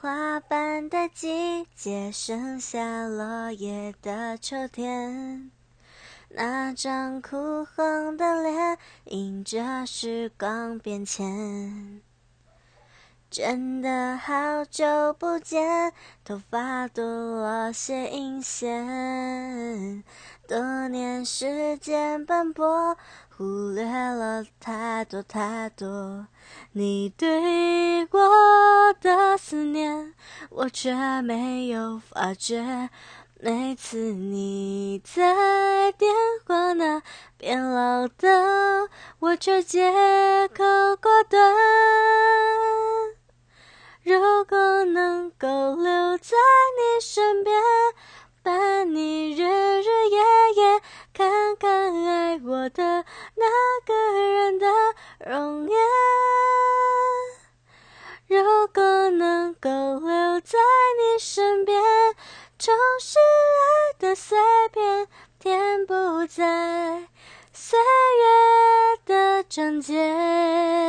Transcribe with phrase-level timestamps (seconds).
[0.00, 5.50] 花瓣的季节，剩下落叶的秋天。
[6.28, 12.00] 那张哭红的脸，迎着时光变迁。
[13.28, 15.92] 真的好久不见，
[16.24, 20.04] 头发多了些阴线。
[20.46, 22.96] 多年时间奔波，
[23.36, 26.28] 忽略了太多太多。
[26.72, 28.17] 你对我
[29.48, 30.12] 思念，
[30.50, 32.90] 我却没有发觉。
[33.40, 36.12] 每次你在电
[36.44, 37.02] 话那
[37.38, 39.90] 边唠叨，我却借
[40.48, 40.64] 口
[41.00, 41.40] 挂断。
[44.02, 46.36] 如果能够留在
[46.76, 47.58] 你身边，
[48.42, 50.18] 伴你日日夜
[50.56, 50.82] 夜，
[51.14, 52.82] 看看爱我的
[53.34, 53.46] 那
[53.86, 54.66] 个人的
[55.26, 55.77] 容颜。
[60.40, 61.82] 在你身边，
[62.58, 64.38] 重拾爱的碎
[64.72, 65.08] 片，
[65.38, 67.08] 填补在
[67.52, 70.87] 岁月的章节。